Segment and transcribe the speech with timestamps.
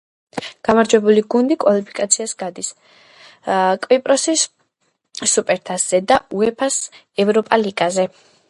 [0.67, 2.71] გამარჯვებული გუნდი კვალიფიკაციას გადის
[3.85, 4.47] კვიპროსის
[5.35, 6.83] სუპერთასზე და უეფა-ს
[7.27, 8.13] ევროპა ლიგაზე.